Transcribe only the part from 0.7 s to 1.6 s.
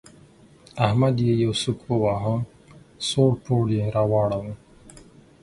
احمد يې يو